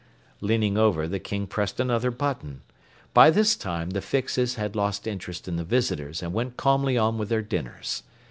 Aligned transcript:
Leaning 0.39 0.79
over, 0.79 1.07
the 1.07 1.19
King 1.19 1.45
pressed 1.45 1.79
another 1.79 2.09
button. 2.09 2.63
By 3.13 3.29
this 3.29 3.55
time, 3.55 3.91
the 3.91 4.01
Fixes 4.01 4.55
had 4.55 4.75
lost 4.75 5.05
interest 5.05 5.47
in 5.47 5.57
the 5.57 5.63
visitors 5.63 6.23
and 6.23 6.33
went 6.33 6.57
calmly 6.57 6.97
on 6.97 7.19
with 7.19 7.29
their 7.29 7.43
dinners. 7.43 8.01